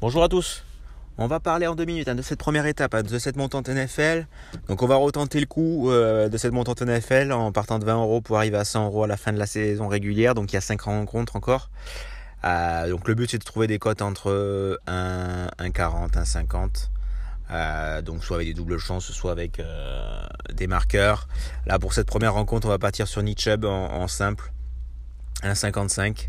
Bonjour 0.00 0.24
à 0.24 0.28
tous. 0.28 0.64
On 1.18 1.26
va 1.26 1.40
parler 1.40 1.66
en 1.66 1.74
deux 1.74 1.84
minutes 1.84 2.08
hein, 2.08 2.14
de 2.14 2.22
cette 2.22 2.38
première 2.38 2.66
étape, 2.66 2.94
hein, 2.94 3.02
de 3.02 3.18
cette 3.18 3.36
montante 3.36 3.68
NFL. 3.68 4.26
Donc 4.68 4.82
on 4.82 4.86
va 4.86 4.96
retenter 4.96 5.40
le 5.40 5.46
coup 5.46 5.90
euh, 5.90 6.28
de 6.28 6.36
cette 6.36 6.52
montante 6.52 6.82
NFL 6.82 7.32
en 7.32 7.52
partant 7.52 7.78
de 7.78 7.84
20 7.84 8.02
euros 8.02 8.20
pour 8.20 8.36
arriver 8.36 8.56
à 8.56 8.64
100 8.64 8.86
euros 8.86 9.04
à 9.04 9.06
la 9.06 9.16
fin 9.16 9.32
de 9.32 9.38
la 9.38 9.46
saison 9.46 9.88
régulière. 9.88 10.34
Donc 10.34 10.52
il 10.52 10.56
y 10.56 10.58
a 10.58 10.60
5 10.60 10.80
rencontres 10.82 11.36
encore. 11.36 11.70
Euh, 12.44 12.90
donc 12.90 13.06
le 13.06 13.14
but 13.14 13.30
c'est 13.30 13.38
de 13.38 13.44
trouver 13.44 13.66
des 13.66 13.78
cotes 13.78 14.02
entre 14.02 14.80
1, 14.86 15.46
1,40, 15.58 16.12
1,50. 16.12 16.88
Euh, 17.50 18.00
donc 18.02 18.24
soit 18.24 18.36
avec 18.36 18.48
des 18.48 18.54
doubles 18.54 18.78
chances, 18.78 19.10
soit 19.12 19.32
avec 19.32 19.60
euh, 19.60 20.24
des 20.52 20.66
marqueurs. 20.66 21.28
Là 21.66 21.78
pour 21.78 21.92
cette 21.92 22.06
première 22.06 22.34
rencontre, 22.34 22.66
on 22.66 22.70
va 22.70 22.78
partir 22.78 23.06
sur 23.06 23.22
Nick 23.22 23.48
en, 23.64 24.08
simple, 24.08 24.52
1,55. 25.42 26.28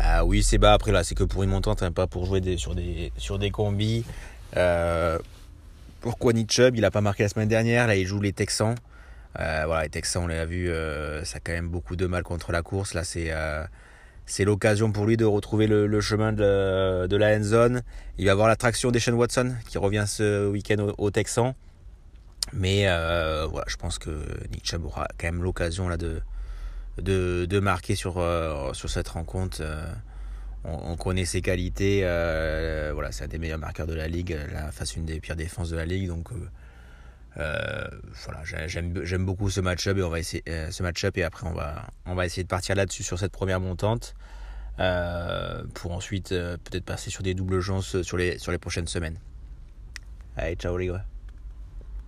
Euh, 0.00 0.22
oui, 0.22 0.42
c'est 0.42 0.58
bas. 0.58 0.72
Après, 0.72 0.92
là, 0.92 1.02
c'est 1.02 1.16
que 1.16 1.24
pour 1.24 1.42
une 1.42 1.50
montante, 1.50 1.82
hein, 1.82 1.90
pas 1.90 2.06
pour 2.06 2.24
jouer 2.24 2.56
sur, 2.56 2.76
des, 2.76 3.12
sur 3.16 3.38
combis. 3.50 4.04
Euh, 4.56 5.18
pourquoi 6.00 6.32
Nichub 6.32 6.76
Il 6.76 6.82
n'a 6.82 6.92
pas 6.92 7.00
marqué 7.00 7.24
la 7.24 7.28
semaine 7.28 7.48
dernière. 7.48 7.88
Là, 7.88 7.96
il 7.96 8.06
joue 8.06 8.20
les 8.20 8.32
Texans. 8.32 8.76
Voilà, 9.34 9.82
les 9.82 9.88
Texans, 9.88 10.22
on 10.22 10.26
l'a 10.28 10.46
vu, 10.46 10.70
ça 11.24 11.36
a 11.36 11.40
quand 11.40 11.52
même 11.52 11.68
beaucoup 11.68 11.96
de 11.96 12.06
mal 12.06 12.22
contre 12.22 12.52
la 12.52 12.62
course. 12.62 12.94
Là, 12.94 13.02
c'est 13.02 13.32
c'est 14.30 14.44
l'occasion 14.44 14.92
pour 14.92 15.06
lui 15.06 15.16
de 15.16 15.24
retrouver 15.24 15.66
le, 15.66 16.00
chemin 16.00 16.32
de, 16.32 17.16
la 17.16 17.36
end 17.36 17.42
zone. 17.42 17.82
Il 18.16 18.26
va 18.26 18.32
avoir 18.32 18.46
l'attraction 18.46 18.92
d'Eshaun 18.92 19.14
Watson 19.14 19.54
qui 19.68 19.76
revient 19.76 20.04
ce 20.06 20.48
week-end 20.48 20.94
au, 20.98 21.10
Texans. 21.10 21.54
Mais 22.52 22.88
euh, 22.88 23.48
je 23.66 23.76
pense 23.76 23.98
que 23.98 24.24
Nick 24.52 24.72
aura 24.84 25.08
quand 25.18 25.26
même 25.26 25.42
l'occasion 25.42 25.88
là 25.88 25.96
de, 25.96 27.58
marquer 27.60 27.96
sur, 27.96 28.18
euh, 28.18 28.72
sur 28.72 28.88
cette 28.88 29.08
rencontre. 29.08 29.58
Euh, 29.62 29.84
on, 30.64 30.92
on, 30.92 30.96
connaît 30.96 31.24
ses 31.24 31.42
qualités. 31.42 32.02
Voilà, 32.92 33.10
c'est 33.10 33.24
un 33.24 33.28
des 33.28 33.38
meilleurs 33.38 33.58
marqueurs 33.58 33.88
de 33.88 33.94
la 33.94 34.06
ligue, 34.06 34.38
face 34.70 34.92
à 34.92 35.00
une 35.00 35.06
des 35.06 35.18
pires 35.18 35.36
défenses 35.36 35.70
de 35.70 35.76
la 35.76 35.86
ligue. 35.86 36.12
Voilà, 37.36 38.42
j'aime, 38.44 39.24
beaucoup 39.24 39.50
ce 39.50 39.60
match-up 39.60 39.96
et 39.98 40.02
on 40.02 40.10
va 40.10 40.18
essayer 40.18 40.42
ce 40.70 40.82
match-up 40.82 41.16
et 41.16 41.24
après 41.24 41.46
on 41.46 41.52
va, 41.52 41.86
on 42.06 42.14
va 42.14 42.26
essayer 42.26 42.42
de 42.42 42.48
partir 42.48 42.74
là-dessus 42.74 43.02
sur 43.02 43.18
cette 43.18 43.32
première 43.32 43.60
montante. 43.60 44.14
pour 44.76 45.92
ensuite 45.92 46.30
peut-être 46.30 46.84
passer 46.84 47.10
sur 47.10 47.22
des 47.22 47.34
doubles 47.34 47.60
chances 47.60 48.02
sur 48.02 48.16
les, 48.16 48.38
sur 48.38 48.52
les 48.52 48.58
prochaines 48.58 48.88
semaines. 48.88 49.18
Allez, 50.36 50.56
ciao 50.56 50.76
les 50.76 50.86
gars. 50.86 51.09